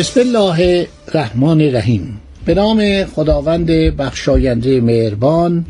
بسم 0.00 0.20
الله 0.20 0.86
الرحمن 1.08 1.60
الرحیم. 1.60 2.20
به 2.44 2.54
نام 2.54 3.04
خداوند 3.04 3.66
بخشاینده 3.70 4.80
مهربان 4.80 5.66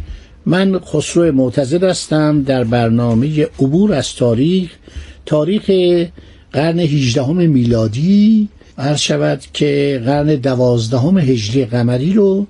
من 0.46 0.78
خسرو 0.78 1.32
معتزد 1.32 1.84
هستم 1.84 2.42
در 2.42 2.64
برنامه 2.64 3.42
عبور 3.60 3.94
از 3.94 4.14
تاریخ 4.14 4.70
تاریخ 5.26 5.70
قرن 6.52 6.78
18 6.78 7.32
میلادی. 7.32 8.48
عرض 8.78 8.98
شود 8.98 9.40
که 9.52 10.02
قرن 10.04 10.34
دوازدهم 10.34 11.18
هجری 11.18 11.64
قمری 11.64 12.12
رو 12.12 12.46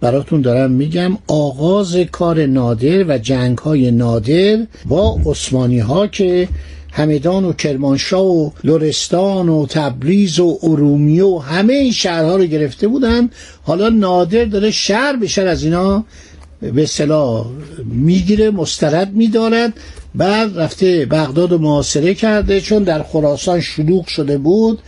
براتون 0.00 0.40
دارم 0.40 0.70
میگم. 0.70 1.18
آغاز 1.26 1.96
کار 1.96 2.46
نادر 2.46 3.04
و 3.08 3.18
جنگ 3.18 3.58
های 3.58 3.90
نادر 3.90 4.66
با 4.86 5.20
عثمانی 5.26 5.78
ها 5.78 6.06
که 6.06 6.48
همدان 6.96 7.44
و 7.44 7.52
کرمانشاه 7.52 8.26
و 8.26 8.50
لرستان 8.64 9.48
و 9.48 9.66
تبریز 9.66 10.40
و 10.40 10.58
ارومیه 10.62 11.24
و 11.24 11.38
همه 11.38 11.72
این 11.72 11.92
شهرها 11.92 12.36
رو 12.36 12.44
گرفته 12.44 12.88
بودن. 12.88 13.30
حالا 13.62 13.88
نادر 13.88 14.44
داره 14.44 14.70
شهر 14.70 15.16
به 15.16 15.26
شهر 15.26 15.46
از 15.46 15.64
اینا 15.64 16.04
به 16.72 16.86
صلاح 16.86 17.46
می‌گیره 17.84 18.50
مسترد 18.50 19.12
میدارد. 19.12 19.72
بعد 20.14 20.58
رفته 20.58 21.06
بغداد 21.06 21.52
و 21.52 21.58
محاصره 21.58 22.14
کرده 22.14 22.60
چون 22.60 22.82
در 22.82 23.02
خراسان 23.02 23.60
شلوغ 23.60 24.06
شده 24.06 24.38
بود. 24.38 24.78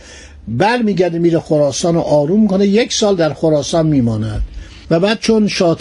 بر 0.47 0.81
میگرده 0.81 1.19
میره 1.19 1.39
خراسان 1.39 1.95
رو 1.95 2.01
آروم 2.01 2.47
کنه. 2.47 2.67
یک 2.67 2.93
سال 2.93 3.15
در 3.15 3.33
خراسان 3.33 3.87
میماند. 3.87 4.41
و 4.91 4.99
بعد 4.99 5.19
چون 5.19 5.47
شاه 5.47 5.77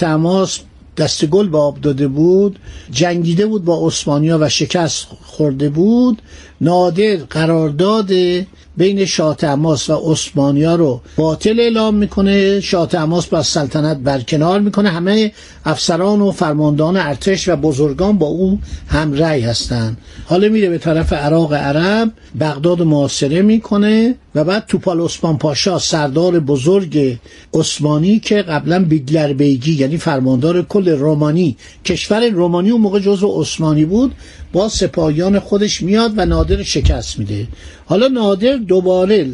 دست 0.96 1.26
گل 1.26 1.48
به 1.48 1.58
آب 1.58 1.80
داده 1.80 2.08
بود 2.08 2.58
جنگیده 2.90 3.46
بود 3.46 3.64
با 3.64 3.86
عثمانیا 3.86 4.38
و 4.40 4.48
شکست 4.48 5.06
خورده 5.24 5.68
بود. 5.68 6.22
نادر 6.60 7.16
قرارداد 7.16 8.10
بین 8.76 9.04
شاه 9.04 9.36
تماس 9.36 9.90
و 9.90 10.12
عثمانیا 10.12 10.74
رو 10.74 11.00
باطل 11.16 11.60
اعلام 11.60 11.94
می‌کنه. 11.94 12.60
شاه 12.60 12.88
تماس 12.88 13.26
با 13.26 13.42
سلطنت 13.42 13.96
برکنار 13.96 14.60
می‌کنه. 14.60 14.90
همه 14.90 15.32
افسران 15.64 16.20
و 16.20 16.30
فرماندهان 16.30 16.96
ارتش 16.96 17.48
و 17.48 17.56
بزرگان 17.56 18.18
با 18.18 18.26
او 18.26 18.58
هم 18.88 19.12
رأی 19.12 19.40
هستند 19.40 19.96
حالا 20.26 20.48
میره 20.48 20.68
به 20.68 20.78
طرف 20.78 21.12
عراق 21.12 21.52
عرب 21.52 22.12
بغداد 22.40 22.82
محاصره 22.82 23.42
می‌کنه. 23.42 24.14
و 24.36 24.44
بعد 24.44 24.66
توپال 24.66 25.00
عثمان 25.00 25.38
پاشا 25.38 25.78
سردار 25.78 26.40
بزرگ 26.40 27.18
عثمانی 27.54 28.18
که 28.20 28.42
قبلا 28.42 28.84
بیگلر 28.84 29.32
بیگی 29.32 29.72
یعنی 29.72 29.96
فرماندار 29.96 30.62
کل 30.62 30.88
رومانی 30.88 31.56
کشور 31.84 32.28
رومانی 32.28 32.70
اون 32.70 32.80
موقع 32.80 33.00
جزو 33.00 33.40
عثمانی 33.40 33.84
بود 33.84 34.14
با 34.52 34.68
سپاهیان 34.68 35.38
خودش 35.38 35.82
میاد 35.82 36.12
و 36.16 36.26
نادر 36.26 36.62
شکست 36.62 37.18
میده. 37.18 37.48
حالا 37.86 38.08
نادر 38.08 38.56
دوباره 38.56 39.28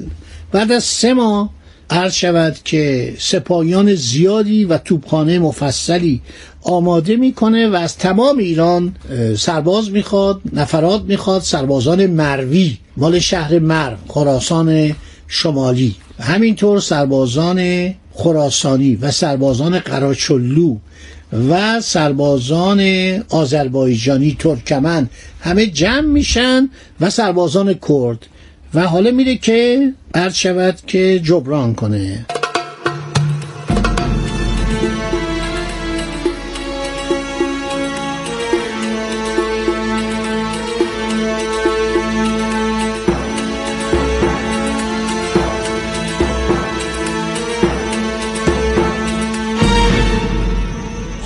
بعد 0.52 0.72
از 0.72 0.84
سه 0.84 1.14
ماه 1.14 1.50
عرض 1.90 2.14
شود 2.14 2.56
که 2.64 3.14
سپاهیان 3.18 3.94
زیادی 3.94 4.64
و 4.64 4.78
توپخانه 4.78 5.38
مفصلی 5.38 6.20
آماده 6.62 7.16
می‌کنه 7.16 7.68
و 7.68 7.74
از 7.74 7.98
تمام 7.98 8.38
ایران 8.38 8.96
سرباز 9.36 9.90
می‌خواد 9.90 10.40
نفرات 10.52 11.02
می‌خواد 11.02 11.42
سربازان 11.42 12.06
مروی 12.06 12.78
مال 12.96 13.18
شهر 13.18 13.58
مرو 13.58 13.96
خراسان 14.08 14.96
شمالی. 15.28 15.94
همینطور 16.20 16.80
سربازان 16.80 17.90
خراسانی 18.14 18.96
و 18.96 19.10
سربازان 19.10 19.78
قراچلو 19.78 20.76
و 21.50 21.80
سربازان 21.80 22.80
آذربایجانی 23.28 24.36
ترکمن 24.38 25.08
همه 25.40 25.66
جمع 25.66 26.00
میشن 26.00 26.70
و 27.00 27.10
سربازان 27.10 27.74
کرد. 27.88 28.26
و 28.74 28.86
حالا 28.86 29.10
میره 29.10 29.36
که 29.36 29.92
عرض 30.14 30.34
شود 30.34 30.78
که 30.86 31.20
جبران 31.24 31.74
کنه. 31.74 32.26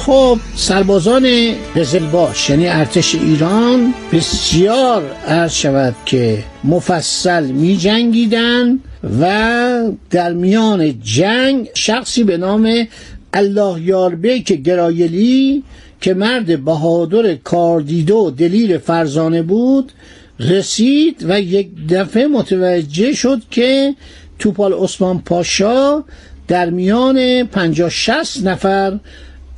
خب 0.06 0.38
سربازان 0.56 1.54
قزلباش 1.76 2.50
یعنی 2.50 2.68
ارتش 2.68 3.14
ایران 3.14 3.94
بسیار 4.12 5.02
عرض 5.26 5.52
شود 5.52 5.94
که 6.04 6.44
مفصل 6.64 7.46
می 7.46 7.76
جنگیدن 7.76 8.78
و 9.20 9.90
در 10.10 10.32
میان 10.32 11.00
جنگ 11.00 11.68
شخصی 11.74 12.24
به 12.24 12.36
نام 12.36 12.86
الله 13.32 13.82
یاربیک 13.82 14.52
گرایلی 14.52 15.62
که 16.00 16.14
مرد 16.14 16.64
بهادر 16.64 17.34
کاردیده 17.34 18.14
و 18.14 18.30
دلیر 18.30 18.78
فرزانه 18.78 19.42
بود 19.42 19.92
رسید 20.40 21.24
و 21.28 21.40
یک 21.40 21.68
دفعه 21.88 22.26
متوجه 22.26 23.12
شد 23.12 23.42
که 23.50 23.94
توپال 24.38 24.72
عثمان 24.72 25.18
پاشا 25.18 26.04
در 26.48 26.70
میان 26.70 27.44
پنجاه 27.44 27.90
شست 27.90 28.46
نفر 28.46 28.98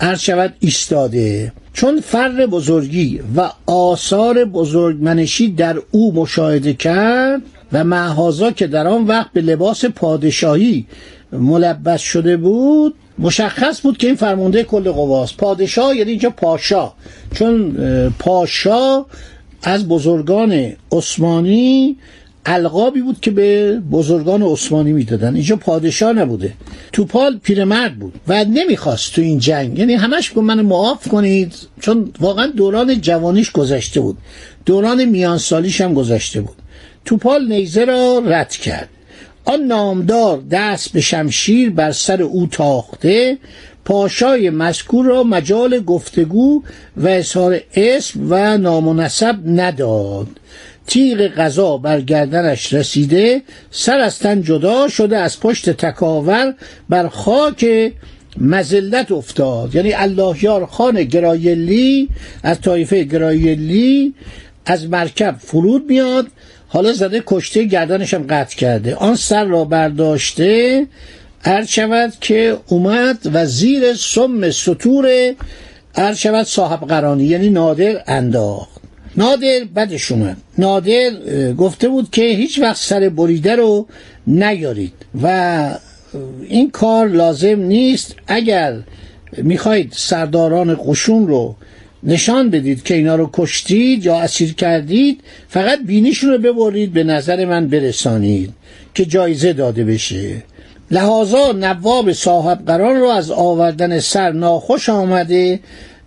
عرض 0.00 0.20
شود 0.20 0.54
ایستاده. 0.60 1.52
چون 1.72 2.00
فر 2.00 2.46
بزرگی 2.46 3.20
و 3.36 3.50
آثار 3.66 4.44
بزرگمنشی 4.44 5.50
در 5.50 5.76
او 5.90 6.14
مشاهده 6.14 6.74
کرد 6.74 7.42
و 7.72 7.84
معهازا 7.84 8.50
که 8.50 8.66
در 8.66 8.86
آن 8.86 9.06
وقت 9.06 9.32
به 9.32 9.40
لباس 9.40 9.84
پادشاهی 9.84 10.86
ملبس 11.32 12.00
شده 12.00 12.36
بود 12.36 12.94
مشخص 13.18 13.80
بود 13.80 13.98
که 13.98 14.06
این 14.06 14.16
فرمانده 14.16 14.64
کل 14.64 14.90
قواست. 14.90 15.36
پادشاه 15.36 15.96
یعنی 15.96 16.10
اینجا 16.10 16.30
پاشا. 16.30 16.92
چون 17.34 17.76
پاشا 18.18 19.04
از 19.62 19.88
بزرگان 19.88 20.72
عثمانی 20.92 21.96
القابی 22.46 23.00
بود 23.00 23.20
که 23.20 23.30
به 23.30 23.80
بزرگان 23.92 24.42
عثمانی 24.42 24.92
می‌دادن. 24.92 25.34
اینجا 25.34 25.56
پادشاه 25.56 26.12
نبوده. 26.12 26.52
توپال 26.92 27.38
پیرمرد 27.42 27.98
بود 27.98 28.14
و 28.28 28.44
نمی‌خواست 28.44 29.14
تو 29.14 29.20
این 29.20 29.38
جنگ. 29.38 29.78
یعنی 29.78 29.94
همش 29.94 30.30
گفت 30.30 30.38
من 30.38 30.60
معاف 30.60 31.08
کنید. 31.08 31.54
چون 31.80 32.12
واقعا 32.20 32.46
دوران 32.46 33.00
جوانیش 33.00 33.52
گذشته 33.52 34.00
بود. 34.00 34.18
دوران 34.66 35.04
میانسالیش 35.04 35.80
هم 35.80 35.94
گذشته 35.94 36.40
بود. 36.40 36.56
توپال 37.04 37.48
نیزه 37.48 37.84
را 37.84 38.22
رد 38.26 38.50
کرد. 38.50 38.88
آن 39.44 39.60
نامدار 39.60 40.42
دست 40.50 40.92
به 40.92 41.00
شمشیر 41.00 41.70
بر 41.70 41.92
سر 41.92 42.22
او 42.22 42.46
تاخته 42.46 43.38
پاشای 43.84 44.50
مذکور 44.50 45.06
را 45.06 45.22
مجال 45.22 45.80
گفتگو 45.80 46.62
و 46.96 47.08
اظهار 47.08 47.60
اسم 47.74 48.20
و 48.28 48.58
نام 48.58 48.88
و 48.88 48.94
نسب 48.94 49.36
نداد. 49.46 50.26
تیغ 50.88 51.26
غذا 51.26 51.76
بر 51.76 52.00
گردنش 52.00 52.72
رسیده 52.72 53.42
سر 53.70 53.98
از 53.98 54.18
تن 54.18 54.42
جدا 54.42 54.88
شده 54.88 55.16
از 55.16 55.40
پشت 55.40 55.70
تکاور 55.70 56.54
بر 56.88 57.08
خاک 57.08 57.92
مزلت 58.40 59.12
افتاد. 59.12 59.74
یعنی 59.74 59.92
الله 59.92 60.44
یار 60.44 60.66
خان 60.66 61.04
گرایلی 61.04 62.08
از 62.42 62.60
طایفه 62.60 63.04
گرایلی 63.04 64.14
از 64.66 64.88
مرکب 64.88 65.36
فرود 65.38 65.86
میاد. 65.88 66.26
حالا 66.68 66.92
زده 66.92 67.22
کشته 67.26 67.64
گردنش 67.64 68.14
هم 68.14 68.26
قطع 68.30 68.56
کرده. 68.56 68.94
آن 68.94 69.16
سر 69.16 69.44
را 69.44 69.64
برداشته 69.64 70.86
عرض 71.44 71.68
شود 71.68 72.12
که 72.20 72.56
اومد 72.68 73.18
و 73.32 73.46
زیر 73.46 73.94
سم 73.94 74.50
سطور 74.50 75.34
عرض 75.94 76.18
شود 76.18 76.46
صاحب 76.46 76.88
قرانی 76.88 77.24
یعنی 77.24 77.50
نادر 77.50 78.02
انداخت. 78.06 78.77
نادر 79.18 79.60
بدش 79.76 80.12
اومد 80.12 80.36
نادر 80.58 81.10
گفته 81.52 81.88
بود 81.88 82.10
که 82.10 82.22
هیچ 82.22 82.58
وقت 82.58 82.76
سر 82.76 83.08
بریده 83.08 83.56
رو 83.56 83.86
نیارید 84.26 84.92
و 85.22 85.78
این 86.48 86.70
کار 86.70 87.08
لازم 87.08 87.60
نیست. 87.60 88.14
اگر 88.26 88.78
می‌خواید 89.36 89.92
سرداران 89.96 90.78
قشون 90.86 91.26
رو 91.26 91.56
نشان 92.02 92.50
بدید 92.50 92.82
که 92.82 92.94
اینا 92.94 93.16
رو 93.16 93.30
کشتید 93.32 94.04
یا 94.04 94.20
اسیر 94.20 94.54
کردید 94.54 95.20
فقط 95.48 95.78
بینیشون 95.86 96.30
رو 96.30 96.38
ببرید 96.38 96.92
به 96.92 97.04
نظر 97.04 97.44
من 97.44 97.68
برسانید 97.68 98.52
که 98.94 99.04
جایزه 99.04 99.52
داده 99.52 99.84
بشه. 99.84 100.42
لحاظا 100.90 101.52
نواب 101.52 102.12
صاحب 102.12 102.66
قرار 102.66 102.94
رو 102.94 103.06
از 103.06 103.30
آوردن 103.30 104.00
سر 104.00 104.32
ناخوش 104.32 104.88
آمده 104.88 105.60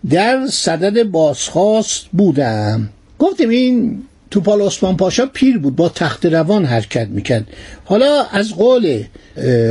در 0.09 0.47
صدد 0.47 1.03
بازخواست 1.03 2.05
بودم. 2.13 2.89
گفتیم 3.21 3.49
این 3.49 4.03
توپال 4.31 4.61
عثمان 4.61 4.97
پاشا 4.97 5.25
پیر 5.25 5.57
بود 5.57 5.75
با 5.75 5.89
تخت 5.89 6.25
روان 6.25 6.65
حرکت 6.65 7.07
می‌کرد. 7.07 7.47
حالا 7.85 8.23
از 8.31 8.55
قول 8.55 9.03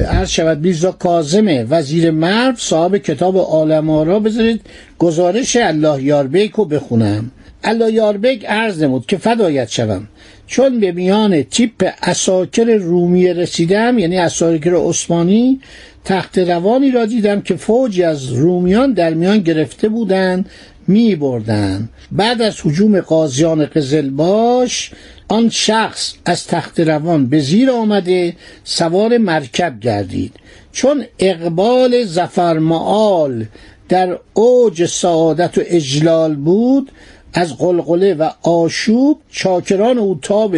عرض 0.08 0.30
شود 0.30 0.60
میرزا 0.60 0.92
کازم 0.92 1.66
وزیر 1.70 2.10
مرو 2.10 2.54
صاحب 2.56 2.96
کتاب 2.96 3.36
عالم 3.36 3.90
را 3.90 4.18
بذارید 4.18 4.60
گزارش 4.98 5.56
الله 5.56 6.02
یاربیک 6.02 6.52
رو 6.52 6.64
بخونم. 6.64 7.30
الله 7.64 7.92
یاربیک 7.92 8.44
عرض 8.44 8.82
نمود 8.82 9.06
که 9.06 9.16
فدایت 9.16 9.68
شوم. 9.68 10.08
چون 10.46 10.80
به 10.80 10.92
میان 10.92 11.42
تیپ 11.42 11.92
اساکر 12.02 12.64
رومی 12.64 13.28
رسیدم 13.28 13.98
یعنی 13.98 14.18
اساکر 14.18 14.74
عثمانی 14.74 15.60
تخت 16.04 16.38
روانی 16.38 16.90
را 16.90 17.06
دیدم 17.06 17.40
که 17.40 17.56
فوجی 17.56 18.02
از 18.02 18.32
رومیان 18.32 18.92
در 18.92 19.14
میان 19.14 19.38
گرفته 19.38 19.88
بودند 19.88 20.50
می 20.90 21.16
بردن. 21.16 21.88
بعد 22.12 22.42
از 22.42 22.60
حجوم 22.60 23.00
قاضیان 23.00 23.66
قزلباش 23.66 24.90
آن 25.28 25.48
شخص 25.48 26.14
از 26.24 26.46
تخت 26.46 26.80
روان 26.80 27.26
به 27.26 27.40
زیر 27.40 27.70
آمده 27.70 28.36
سوار 28.64 29.18
مرکب 29.18 29.80
گردید 29.80 30.32
چون 30.72 31.04
اقبال 31.18 32.04
زفر 32.04 32.58
معال 32.58 33.44
در 33.88 34.18
اوج 34.34 34.86
سعادت 34.86 35.58
و 35.58 35.60
اجلال 35.64 36.34
بود 36.34 36.92
از 37.32 37.56
قلقله 37.56 38.14
و 38.14 38.30
آشوب 38.42 39.20
چاکران 39.30 39.98
او 39.98 40.18
تاب 40.22 40.56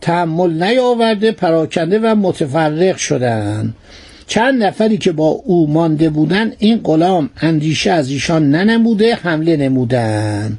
تحمل 0.00 0.62
نیاورده 0.62 1.32
پراکنده 1.32 1.98
و 1.98 2.14
متفرق 2.14 2.96
شدند 2.96 3.74
چند 4.32 4.62
نفری 4.62 4.98
که 4.98 5.12
با 5.12 5.28
او 5.28 5.70
مانده 5.70 6.10
بودند 6.10 6.56
این 6.58 6.80
غلام 6.84 7.30
اندیشه 7.40 7.90
از 7.90 8.10
ایشان 8.10 8.50
ننموده 8.50 9.14
حمله 9.14 9.56
نمودند 9.56 10.58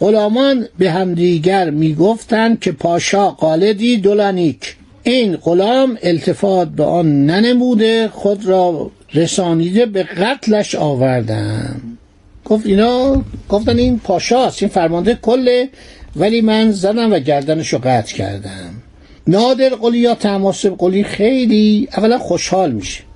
غلامان 0.00 0.66
به 0.78 0.90
همدیگر 0.90 1.70
می‌گفتند 1.70 2.60
که 2.60 2.72
پاشا 2.72 3.30
قالدی 3.30 3.96
دولانیک. 3.96 4.76
این 5.02 5.36
غلام 5.36 5.98
التفات 6.02 6.68
به 6.68 6.84
آن 6.84 7.26
ننموده 7.26 8.08
خود 8.08 8.46
را 8.46 8.90
رسانیده 9.14 9.86
به 9.86 10.02
قتلش 10.02 10.74
آوردن. 10.74 11.80
گفت 12.44 12.66
اینا 12.66 13.22
گفتن 13.48 13.78
این 13.78 13.98
پاشاست 13.98 14.62
این 14.62 14.70
فرمانده 14.70 15.18
کله 15.22 15.68
ولی 16.16 16.40
من 16.40 16.70
زدم 16.70 17.12
و 17.12 17.18
گردنش 17.18 17.68
رو 17.68 17.78
قطع 17.78 18.14
کردم. 18.14 18.70
نادر 19.26 19.68
قلی 19.68 19.98
یا 19.98 20.14
تماسب 20.14 20.74
قلی 20.78 21.04
خیلی 21.04 21.88
اولا 21.96 22.18
خوشحال 22.18 22.72
میشه. 22.72 23.07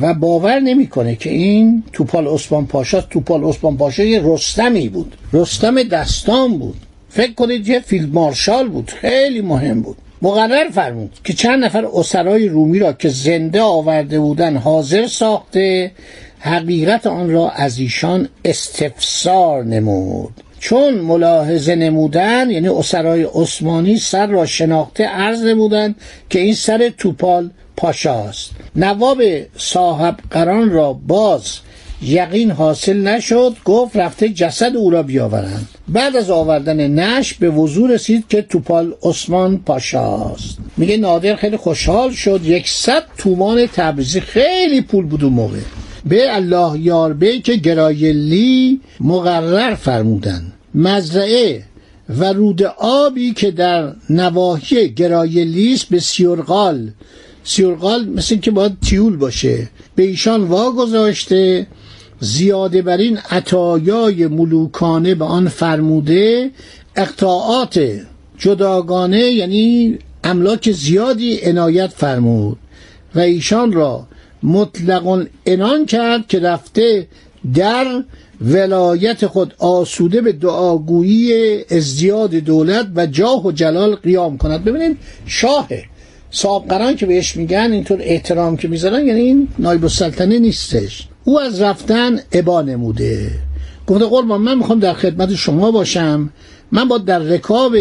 و 0.00 0.14
باور 0.14 0.60
نمی‌کنه 0.60 1.16
که 1.16 1.30
این 1.30 1.82
توپال 1.92 2.28
اسپان 2.28 2.66
پاشا 2.66 3.00
توپال 3.00 3.44
اسپان 3.44 3.76
پاشا 3.76 4.02
یه 4.02 4.20
رستمی 4.24 4.88
بود. 4.88 5.16
رستم 5.32 5.82
دستان 5.82 6.58
بود. 6.58 6.76
فکر 7.08 7.32
کنید 7.32 7.68
یه 7.68 7.80
فیلد 7.80 8.14
مارشال 8.14 8.68
بود. 8.68 8.90
خیلی 8.90 9.40
مهم 9.40 9.82
بود. 9.82 9.96
مقرر 10.22 10.70
فرمود 10.70 11.10
که 11.24 11.32
چند 11.32 11.64
نفر 11.64 11.86
اسرای 11.94 12.48
رومی 12.48 12.78
را 12.78 12.92
که 12.92 13.08
زنده 13.08 13.62
آورده 13.62 14.20
بودن 14.20 14.56
حاضر 14.56 15.06
ساخته 15.06 15.90
حقیقت 16.38 17.06
آن 17.06 17.30
را 17.30 17.50
از 17.50 17.78
ایشان 17.78 18.28
استفسار 18.44 19.64
نمود. 19.64 20.32
چون 20.58 20.94
ملاحظه 20.94 21.74
نمودن 21.74 22.50
یعنی 22.50 22.68
اسرای 22.68 23.26
عثمانی 23.34 23.98
سر 23.98 24.26
را 24.26 24.46
شناخته 24.46 25.04
عرض 25.04 25.44
نمودند 25.44 25.94
که 26.30 26.38
این 26.38 26.54
سر 26.54 26.92
توپال 26.98 27.50
پاشاست. 27.82 28.50
نواب 28.76 29.22
صاحب 29.56 30.16
قران 30.30 30.70
را 30.70 30.92
باز 30.92 31.58
یقین 32.02 32.50
حاصل 32.50 32.96
نشد 32.96 33.56
گفت 33.64 33.96
رفته 33.96 34.28
جسد 34.28 34.76
او 34.76 34.90
را 34.90 35.02
بیاورند. 35.02 35.68
بعد 35.88 36.16
از 36.16 36.30
آوردن 36.30 36.86
نش 36.86 37.34
به 37.34 37.50
وضوع 37.50 37.90
رسید 37.90 38.24
که 38.28 38.42
توپال 38.42 38.94
عثمان 39.02 39.58
پاشاست. 39.58 40.58
میگه 40.76 40.96
نادر 40.96 41.36
خیلی 41.36 41.56
خوشحال 41.56 42.10
شد 42.10 42.40
یکصد 42.44 43.04
تومان 43.18 43.66
تبریزی 43.66 44.20
خیلی 44.20 44.80
پول 44.80 45.06
بود 45.06 45.24
اون 45.24 45.32
موقع. 45.32 45.58
به 46.04 46.36
الله 46.36 46.80
یاربه 46.80 47.38
که 47.38 47.56
گرایلی 47.56 48.80
مقرر 49.00 49.74
فرمودن 49.74 50.52
مزرعه 50.74 51.62
و 52.08 52.24
رود 52.24 52.62
آبی 52.78 53.32
که 53.32 53.50
در 53.50 53.92
نواحی 54.10 54.88
گرایلیس 54.88 55.84
به 55.84 56.00
سیورقال 56.00 56.90
سیورقال 57.44 58.08
مثل 58.08 58.36
که 58.36 58.50
باید 58.50 58.72
تیول 58.80 59.16
باشه. 59.16 59.68
به 59.94 60.02
ایشان 60.02 60.44
واگذاشته 60.44 61.66
زیاده 62.20 62.82
بر 62.82 62.96
این 62.96 63.18
عطایای 63.30 64.26
ملوکانه 64.26 65.14
به 65.14 65.24
آن 65.24 65.48
فرموده 65.48 66.50
اقطاعات 66.96 68.00
جداگانه 68.38 69.20
یعنی 69.20 69.98
املاک 70.24 70.72
زیادی 70.72 71.40
عنایت 71.42 71.90
فرمود 71.90 72.58
و 73.14 73.20
ایشان 73.20 73.72
را 73.72 74.06
مطلق 74.42 75.26
انان 75.46 75.86
کرد 75.86 76.26
که 76.26 76.40
رفته 76.40 77.08
در 77.54 78.04
ولایت 78.40 79.26
خود 79.26 79.54
آسوده 79.58 80.20
به 80.20 80.32
دعاگویی 80.32 81.64
ازدیاد 81.70 82.30
دولت 82.30 82.86
و 82.96 83.06
جاه 83.06 83.46
و 83.46 83.52
جلال 83.52 83.94
قیام 83.94 84.38
کند. 84.38 84.64
ببینید 84.64 84.98
شاهه 85.26 85.84
صاحب 86.32 86.96
که 86.96 87.06
بهش 87.06 87.36
میگن 87.36 87.72
اینطور 87.72 87.98
احترام 88.02 88.56
که 88.56 88.68
می‌ذارن 88.68 89.06
یعنی 89.06 89.20
این 89.20 89.48
نایب 89.58 89.84
السلطنه 89.84 90.38
نیستش. 90.38 91.08
او 91.24 91.40
از 91.40 91.60
رفتن 91.60 92.18
ابا 92.32 92.62
نموده. 92.62 93.30
گفته 93.86 94.04
قربان 94.04 94.40
من 94.40 94.58
می‌خوام 94.58 94.80
در 94.80 94.92
خدمت 94.92 95.34
شما 95.34 95.70
باشم. 95.70 96.30
من 96.72 96.88
با 96.88 96.98
در 96.98 97.18
رکاب 97.18 97.76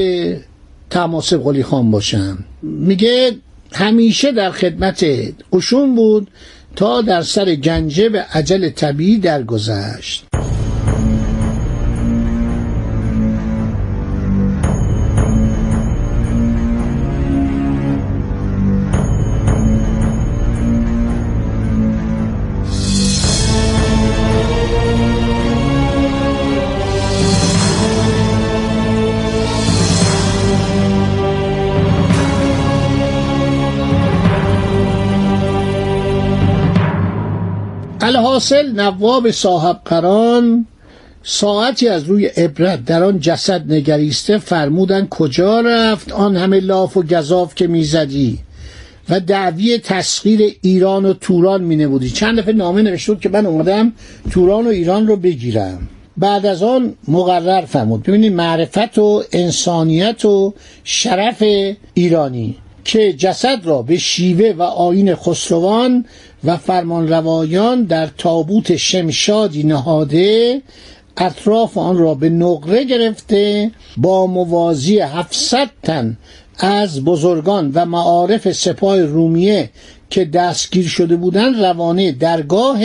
تماسب 0.89 1.43
قلی 1.43 1.63
خان 1.63 1.91
باشم. 1.91 2.37
میگه 2.63 3.31
همیشه 3.73 4.31
در 4.31 4.51
خدمت 4.51 5.05
قشون 5.53 5.95
بود 5.95 6.27
تا 6.75 7.01
در 7.01 7.21
سر 7.21 7.55
گنجه 7.55 8.09
به 8.09 8.21
عجل 8.21 8.69
طبیعی 8.69 9.17
درگذشت. 9.17 10.30
الحاصل 38.03 38.71
نواب 38.71 39.31
صاحب 39.31 39.81
قران 39.85 40.65
ساعتی 41.23 41.87
از 41.87 42.03
روی 42.03 42.25
عبرت 42.25 42.85
در 42.85 43.03
آن 43.03 43.19
جسد 43.19 43.73
نگریسته 43.73 44.37
فرمودن 44.37 45.07
کجا 45.07 45.61
رفت 45.61 46.11
آن 46.11 46.35
همه 46.35 46.59
لاف 46.59 46.97
و 46.97 47.03
گذاف 47.03 47.55
که 47.55 47.67
می‌زدی؟ 47.67 48.39
و 49.09 49.19
دعوی 49.19 49.77
تسخیر 49.77 50.55
ایران 50.61 51.05
و 51.05 51.13
توران 51.13 51.63
می 51.63 51.75
نبودی 51.75 52.09
چند 52.09 52.39
دفعه 52.39 52.53
نامه 52.53 52.81
نوشته 52.81 53.15
که 53.15 53.29
من 53.29 53.45
اومدم 53.45 53.93
توران 54.31 54.65
و 54.65 54.69
ایران 54.69 55.07
رو 55.07 55.15
بگیرم. 55.15 55.89
بعد 56.17 56.45
از 56.45 56.63
آن 56.63 56.93
مقرر 57.07 57.65
فرمود. 57.65 58.03
ببینید 58.03 58.33
معرفت 58.33 58.97
و 58.97 59.23
انسانیت 59.31 60.25
و 60.25 60.53
شرف 60.83 61.43
ایرانی 61.93 62.55
که 62.83 63.13
جسد 63.13 63.59
را 63.63 63.81
به 63.81 63.97
شیوه 63.97 64.53
و 64.57 64.61
آین 64.61 65.15
خسروان 65.15 66.05
و 66.43 66.57
فرمان 66.57 67.07
روایان 67.07 67.83
در 67.83 68.07
تابوت 68.17 68.75
شمشادی 68.75 69.63
نهاده 69.63 70.61
اطراف 71.17 71.77
آن 71.77 71.97
را 71.97 72.13
به 72.13 72.29
نقره 72.29 72.83
گرفته 72.83 73.71
با 73.97 74.27
موازی 74.27 74.99
700 74.99 75.69
تن 75.83 76.17
از 76.57 77.03
بزرگان 77.03 77.71
و 77.73 77.85
معارف 77.85 78.51
سپاه 78.51 79.01
رومیه 79.01 79.69
که 80.09 80.25
دستگیر 80.25 80.87
شده 80.87 81.15
بودند 81.15 81.63
روانه 81.63 82.11
درگاه 82.11 82.79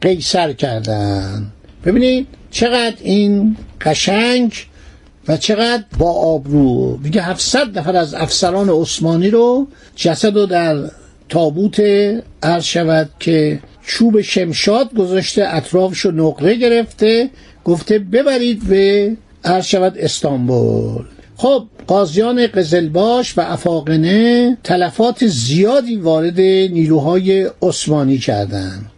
قیصر 0.00 0.52
کردند. 0.52 1.52
ببینید 1.84 2.26
چقدر 2.50 2.96
این 3.00 3.56
قشنگ 3.80 4.52
و 5.28 5.36
چقدر 5.36 5.84
با 5.98 6.12
آبرو. 6.12 6.98
میگه 7.02 7.22
700 7.22 7.78
نفر 7.78 7.96
از 7.96 8.14
افسران 8.14 8.70
عثمانی 8.70 9.30
رو 9.30 9.66
جسد 9.96 10.36
رو 10.36 10.46
در 10.46 10.90
تابوت 11.28 11.80
عرض 12.42 12.64
شود 12.64 13.10
که 13.20 13.60
چوب 13.86 14.20
شمشاد 14.20 14.94
گذاشته 14.94 15.44
اطرافش 15.54 16.00
رو 16.00 16.10
نقره 16.10 16.54
گرفته 16.54 17.30
گفته 17.64 17.98
ببرید 17.98 18.68
به 18.68 19.16
عرض 19.44 19.64
شود 19.64 19.98
استانبول. 19.98 21.04
خب 21.36 21.66
قاضیان 21.86 22.46
قزلباش 22.46 23.38
و 23.38 23.40
افاقنه 23.40 24.56
تلفات 24.64 25.26
زیادی 25.26 25.96
وارد 25.96 26.40
نیروهای 26.40 27.50
عثمانی 27.62 28.18
کردند 28.18 28.90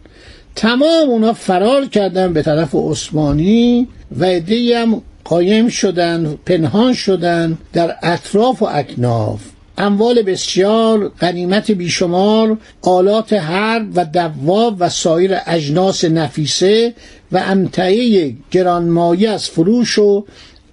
تمام 0.55 1.09
اونا 1.09 1.33
فرار 1.33 1.85
کردن 1.85 2.33
به 2.33 2.41
طرف 2.41 2.75
عثمانی 2.75 3.87
و 4.19 4.25
عدهای 4.25 4.73
هم 4.73 5.01
قایم 5.23 5.67
شدن 5.67 6.37
پنهان 6.45 6.93
شدن 6.93 7.57
در 7.73 7.95
اطراف 8.03 8.61
و 8.61 8.65
اکناف. 8.65 9.41
اموال 9.79 10.21
بسیار 10.21 11.09
غنیمت 11.09 11.71
بیشمار 11.71 12.57
آلات 12.81 13.33
حرب 13.33 13.87
و 13.95 14.05
دواب 14.05 14.75
و 14.79 14.89
سایر 14.89 15.37
اجناس 15.47 16.05
نفیسه 16.05 16.93
و 17.31 17.43
امتعه 17.47 18.33
گرانمایه 18.51 19.29
از 19.29 19.49
فروش 19.49 19.99
و 19.99 20.25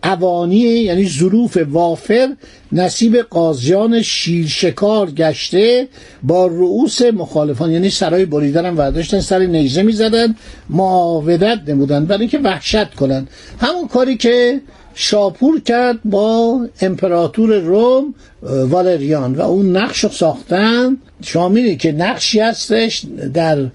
اوانی 0.05 0.57
یعنی 0.57 1.09
ظروف 1.09 1.59
وافر 1.71 2.29
نصیب 2.73 3.17
قاضیان 3.17 4.03
شیرشکار 4.03 5.11
گشته 5.11 5.89
با 6.23 6.47
رؤوس 6.47 7.03
مخالفان. 7.03 7.71
یعنی 7.71 7.91
سرای 7.91 8.25
بریدن 8.25 8.67
هم 8.67 8.79
ورداشتن 8.79 9.21
سر 9.21 9.39
نیزه 9.39 9.83
می‌زدن 9.83 10.35
معاودت 10.71 11.61
نمودن 11.67 12.05
برای 12.05 12.21
اینکه 12.21 12.39
وحشت 12.39 12.95
کنن. 12.95 13.29
همون 13.61 13.89
کاری 13.89 14.17
که 14.17 14.61
شاپور 14.99 15.61
کرد 15.61 15.99
با 16.05 16.61
امپراتور 16.81 17.59
روم 17.59 18.15
والریان 18.43 19.35
و 19.35 19.41
اون 19.41 19.77
نقش 19.77 20.05
رو 20.05 20.11
ساختن. 20.11 20.97
شاملی 21.23 21.77
که 21.77 21.93
نقشی 21.93 22.41
هستش 22.41 23.03
در 23.35 23.67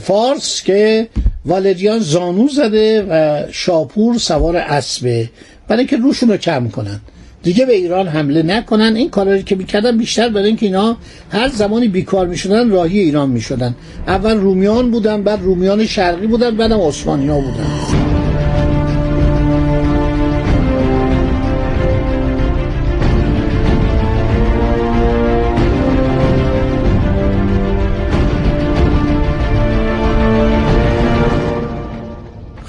فارس 0.00 0.62
که 0.62 1.08
والریان 1.46 1.98
زانو 1.98 2.48
زده 2.48 3.06
و 3.10 3.42
شاپور 3.52 4.18
سوار 4.18 4.56
اسبه 4.56 5.30
برای 5.68 5.78
اینکه 5.78 5.96
روشون 5.96 6.28
رو 6.28 6.36
کم 6.36 6.68
کنن. 6.68 7.00
دیگه 7.42 7.66
به 7.66 7.72
ایران 7.72 8.08
حمله 8.08 8.42
نکنن. 8.42 8.96
این 8.96 9.10
کارا 9.10 9.38
که 9.38 9.56
می‌کردن 9.56 9.98
بیشتر 9.98 10.28
برای 10.28 10.46
اینکه 10.46 10.66
اینا 10.66 10.96
هر 11.30 11.48
زمانی 11.48 11.88
بیکار 11.88 12.26
می‌شدن 12.26 12.70
راهی 12.70 12.98
ایران 12.98 13.30
می‌شدن. 13.30 13.74
اول 14.06 14.36
رومیان 14.36 14.90
بودن 14.90 15.22
بعد 15.22 15.42
رومیان 15.42 15.86
شرقی 15.86 16.26
بودن 16.26 16.56
بعدم 16.56 16.80
عثمانی 16.80 17.28
ها 17.28 17.40
بودن. 17.40 18.09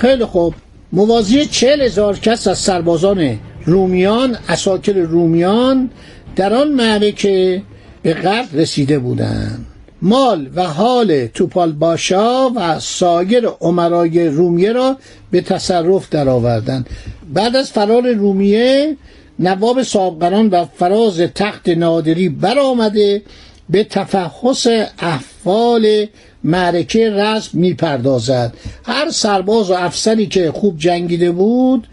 خیلی 0.02 0.26
خوب. 0.26 0.54
موازی 0.94 1.46
چهل 1.46 1.82
هزار 1.82 2.20
کس 2.20 2.48
از 2.48 2.58
سربازان 2.58 3.40
رومیان 3.66 4.38
اساکر 4.50 4.94
رومیان 4.94 5.90
در 6.36 6.54
آن 6.54 6.72
معرکه 6.72 7.62
به 8.04 8.14
قرد 8.14 8.50
رسیده 8.54 9.00
بودند 9.00 9.66
مال 10.02 10.50
و 10.56 10.64
حال 10.64 11.28
توپال 11.28 11.72
باشا 11.72 12.50
و 12.50 12.80
سایر 12.80 13.48
عمرای 13.48 14.28
رومیه 14.28 14.72
را 14.72 14.98
به 15.32 15.42
تصرف 15.42 16.10
درآوردند. 16.10 16.90
بعد 17.34 17.56
از 17.56 17.72
فرار 17.72 18.14
رومیه 18.14 18.98
نواب 19.40 19.84
صابقران 19.84 20.48
و 20.50 20.66
فراز 20.66 21.20
تخت 21.20 21.70
نادری 21.70 22.30
برآمده 22.30 23.22
به 23.72 23.84
تفحص 23.84 24.68
احوال 25.00 26.06
معرکه 26.44 27.10
رسم 27.10 27.60
می‌پردازد. 27.60 28.54
هر 28.84 29.10
سرباز 29.10 29.72
و 29.72 29.74
افسری 29.74 30.26
که 30.26 30.52
خوب 30.52 30.78
جنگیده 30.78 31.32
بود 31.32 31.88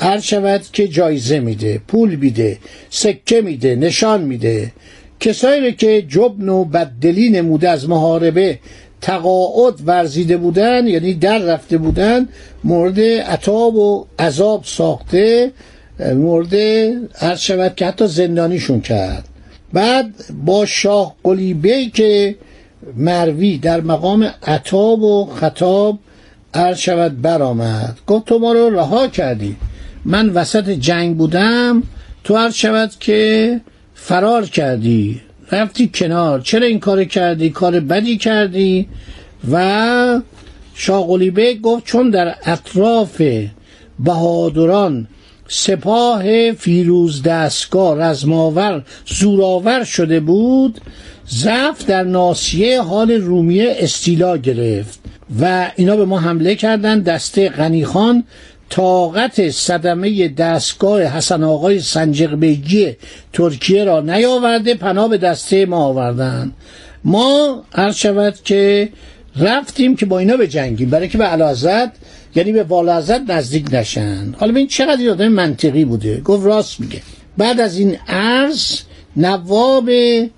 هر 0.00 0.20
شود 0.20 0.62
که 0.72 0.88
جایزه 0.88 1.40
میده 1.40 1.80
پول 1.88 2.14
میده 2.14 2.58
سکه 2.90 3.40
میده 3.40 3.76
نشان 3.76 4.22
میده. 4.22 4.72
کسایی 5.20 5.72
که 5.72 6.02
جبن 6.02 6.48
و 6.48 6.64
بددلی 6.64 7.30
نموده 7.30 7.70
از 7.70 7.88
محاربه 7.88 8.58
تقاعد 9.00 9.74
ورزیده 9.86 10.36
بودن 10.36 10.86
یعنی 10.86 11.14
در 11.14 11.38
رفته 11.38 11.78
بودن 11.78 12.28
مورد 12.64 13.00
عطاب 13.00 13.74
و 13.74 14.06
عذاب 14.18 14.64
ساخته 14.64 15.52
مورد 16.00 16.54
هر 17.14 17.36
شود 17.36 17.74
که 17.74 17.86
حتی 17.86 18.06
زندانیشون 18.06 18.80
کرد. 18.80 19.28
بعد 19.74 20.14
با 20.44 20.66
شاه 20.66 21.14
قلیبه 21.24 21.86
که 21.86 22.36
مروی 22.96 23.58
در 23.58 23.80
مقام 23.80 24.30
عطاب 24.42 25.02
و 25.02 25.26
خطاب 25.26 25.98
عرض 26.54 26.78
شود 26.78 27.22
برآمد. 27.22 27.98
گفت 28.06 28.26
تو 28.26 28.38
ما 28.38 28.52
رو 28.52 28.70
رها 28.70 29.08
کردی. 29.08 29.56
من 30.04 30.28
وسط 30.28 30.70
جنگ 30.70 31.16
بودم 31.16 31.82
تو 32.24 32.36
عرض 32.36 32.54
شود 32.54 32.90
که 33.00 33.60
فرار 33.94 34.46
کردی. 34.46 35.20
رفتی 35.52 35.90
کنار. 35.94 36.40
چرا 36.40 36.66
این 36.66 36.80
کار 36.80 37.04
کردی؟ 37.04 37.50
کار 37.50 37.80
بدی 37.80 38.18
کردی؟ 38.18 38.88
و 39.52 40.20
شاغلی 40.74 41.60
گفت 41.62 41.84
چون 41.84 42.10
در 42.10 42.34
اطراف 42.44 43.22
بهادران 43.98 45.08
سپاه 45.48 46.52
فیروز 46.52 47.22
دستگاه 47.22 47.98
رزماور 47.98 48.84
زوراور 49.06 49.84
شده 49.84 50.20
بود 50.20 50.80
ضعف 51.30 51.86
در 51.86 52.02
ناسیه 52.02 52.82
حال 52.82 53.10
رومیه 53.10 53.76
استیلا 53.78 54.36
گرفت 54.36 54.98
و 55.40 55.70
اینا 55.76 55.96
به 55.96 56.04
ما 56.04 56.18
حمله 56.18 56.54
کردن 56.54 57.00
دسته 57.00 57.48
غنیخان 57.48 58.24
طاقت 58.70 59.50
صدمه 59.50 60.28
دستگاه 60.28 61.02
حسن 61.02 61.44
آقای 61.44 61.80
سنجق 61.80 62.34
بیگی 62.34 62.96
ترکیه 63.32 63.84
را 63.84 64.00
نیاورده 64.00 64.74
پناه 64.74 65.08
به 65.08 65.18
دسته 65.18 65.66
ما 65.66 65.84
آوردن. 65.84 66.52
ما 67.04 67.62
عرض 67.74 67.96
شود 67.96 68.34
که 68.44 68.88
رفتیم 69.36 69.96
که 69.96 70.06
با 70.06 70.18
اینا 70.18 70.36
به 70.36 70.46
جنگیم 70.46 70.90
برای 70.90 71.08
که 71.08 71.18
به 71.18 71.24
علازت 71.24 71.90
یعنی 72.34 72.52
به 72.52 72.62
والازت 72.62 73.30
نزدیک 73.30 73.66
نشن. 73.72 74.34
حالا 74.38 74.54
این 74.54 74.66
چقدر 74.66 75.10
آدم 75.10 75.28
منطقی 75.28 75.84
بوده. 75.84 76.20
گفت 76.20 76.46
راست 76.46 76.80
میگه. 76.80 77.02
بعد 77.38 77.60
از 77.60 77.78
این 77.78 77.96
عرض 78.08 78.80
نواب 79.16 79.90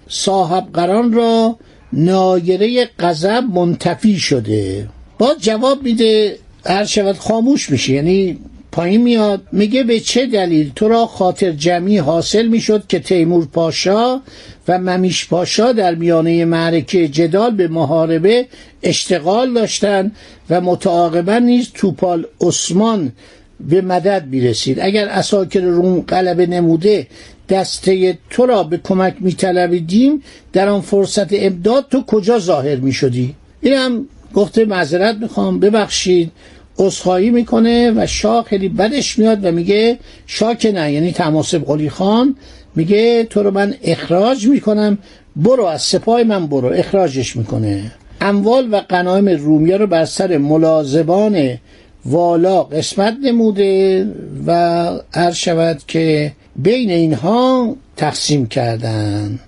صاحب 0.09 0.67
قران 0.75 1.13
را 1.13 1.59
نایره 1.93 2.91
غضب 2.99 3.45
منتفی 3.55 4.19
شده. 4.19 4.89
باز 5.19 5.37
جواب 5.41 5.83
میده 5.83 6.39
هر 6.67 6.85
شود 6.85 7.19
خاموش 7.19 7.71
میشه. 7.71 7.93
یعنی 7.93 8.39
پایین 8.77 9.03
میاد 9.03 9.43
میگه 9.53 9.83
به 9.83 10.01
چه 10.01 10.27
دلیل 10.27 10.73
تو 10.77 10.89
را 10.89 11.07
خاطر 11.07 11.53
جمعی 11.53 11.99
حاصل 11.99 12.47
می‌شد 12.47 12.87
که 12.87 12.99
تیمور 12.99 13.47
پاشا 13.47 14.21
و 14.69 14.79
ممیش 14.79 15.29
پاشا 15.29 15.73
در 15.73 15.95
میانه 15.95 16.45
معرکه 16.45 17.09
جدال 17.09 17.51
به 17.51 17.69
محاربه 17.69 18.47
اشتغال 18.83 19.55
داشتند 19.55 20.17
و 20.51 20.61
متعاقبا 20.61 21.39
نیز 21.39 21.71
توپال 21.75 22.27
عثمان 22.41 23.13
به 23.61 23.81
مدد 23.81 24.27
می‌رسید. 24.31 24.81
اگر 24.81 25.09
اساکر 25.09 25.61
روم 25.61 26.01
غلبه 26.01 26.47
نموده 26.47 27.07
دسته 27.49 28.19
تو 28.31 28.47
را 28.47 28.63
به 28.63 28.81
کمک 28.85 29.15
میطلبیدیم 29.21 30.23
در 30.53 30.69
آن 30.69 30.81
فرصت 30.81 31.33
امداد 31.33 31.87
تو 31.91 32.05
کجا 32.07 32.39
ظاهر 32.39 32.77
می‌شدی؟ 32.77 33.35
اینم 33.61 34.07
گفته 34.35 34.65
معذرت 34.65 35.17
می‌خوام. 35.17 35.61
ببخشید. 35.61 36.33
عذرخواهی 36.79 37.31
می‌کنه 37.31 37.93
و 37.97 38.07
شاه 38.07 38.45
خیلی 38.45 38.69
بدش 38.69 39.19
میاد 39.19 39.45
و 39.45 39.53
میگه 39.53 39.99
شاه 40.27 40.57
نه 40.65 40.93
یعنی 40.93 41.13
تماسب 41.13 41.65
قلی 41.65 41.91
خان 41.91 42.37
میگه 42.77 43.25
تو 43.25 43.43
رو 43.43 43.51
من 43.51 43.75
اخراج 43.83 44.47
می‌کنم 44.47 44.99
برو 45.37 45.65
از 45.65 45.83
سپاه 45.83 46.23
من 46.23 46.47
برو 46.47 46.69
اخراجش 46.69 47.37
می‌کنه. 47.37 47.93
اموال 48.21 48.75
و 48.75 48.77
قنایم 48.89 49.29
رومیه 49.29 49.77
رو 49.77 49.87
بر 49.87 50.05
سر 50.05 50.39
ملازبان 50.39 51.59
والا 52.05 52.63
قسمت 52.63 53.17
نموده 53.23 54.07
و 54.47 54.91
هر 55.15 55.33
شود 55.33 55.83
که 55.87 56.33
بین 56.57 56.91
اینها 56.91 57.77
تقسیم 57.97 58.47
کردن 58.47 59.39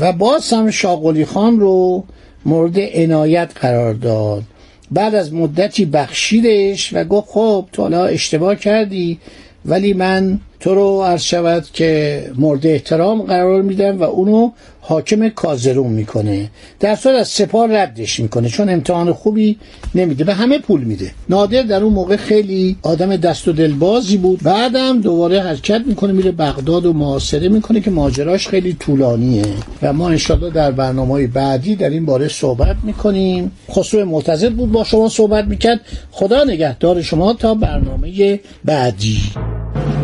و 0.00 0.12
باز 0.12 0.52
هم 0.52 0.70
شاقلی 0.70 1.24
خان 1.24 1.60
رو 1.60 2.04
مورد 2.46 2.78
عنایت 2.78 3.50
قرار 3.60 3.94
داد. 3.94 4.42
بعد 4.94 5.14
از 5.14 5.32
مدتی 5.34 5.84
بخشیدش 5.84 6.92
و 6.92 7.04
گفت 7.04 7.28
خب 7.30 7.66
تو 7.72 7.82
حالا 7.82 8.06
اشتباه 8.06 8.56
کردی 8.56 9.18
ولی 9.64 9.92
من 9.92 10.40
تو 10.64 10.74
رو 10.74 11.02
عرض 11.02 11.22
شود 11.22 11.66
که 11.72 12.22
مورد 12.38 12.66
احترام 12.66 13.22
قرار 13.22 13.62
میدن 13.62 13.96
و 13.96 14.02
اونو 14.02 14.50
حاکم 14.80 15.28
کازرون 15.28 15.92
می‌کنه. 15.92 16.50
در 16.80 16.94
صورت 16.94 17.16
از 17.16 17.28
سپاه 17.28 17.76
ردش 17.76 18.20
می‌کنه 18.20 18.48
چون 18.48 18.68
امتحان 18.68 19.12
خوبی 19.12 19.58
نمیده 19.94 20.24
به 20.24 20.34
همه 20.34 20.58
پول 20.58 20.84
میده. 20.84 21.10
نادر 21.28 21.62
در 21.62 21.82
اون 21.82 21.92
موقع 21.92 22.16
خیلی 22.16 22.76
آدم 22.82 23.16
دست 23.16 23.48
و 23.48 23.52
دلبازی 23.52 24.16
بود. 24.16 24.42
بعدم 24.42 25.00
دوباره 25.00 25.40
حرکت 25.40 25.82
می‌کنه 25.86 26.12
میره 26.12 26.32
بغداد 26.32 26.86
و 26.86 26.92
محاصره 26.92 27.48
می‌کنه 27.48 27.80
که 27.80 27.90
ماجراش 27.90 28.48
خیلی 28.48 28.72
طولانیه. 28.72 29.44
و 29.82 29.92
ما 29.92 30.08
انشالله 30.08 30.50
در 30.50 30.70
برنامه 30.70 31.26
بعدی 31.26 31.76
در 31.76 31.90
این 31.90 32.06
باره 32.06 32.28
صحبت 32.28 32.76
می‌کنیم. 32.82 33.52
خسرو 33.70 34.04
معتزد 34.04 34.52
بود 34.52 34.72
با 34.72 34.84
شما 34.84 35.08
صحبت 35.08 35.44
می‌کرد. 35.44 35.80
خدا 36.10 36.44
نگهدار 36.44 37.02
شما 37.02 37.32
تا 37.32 37.54
برنامه 37.54 38.40
بعدی. 38.64 39.18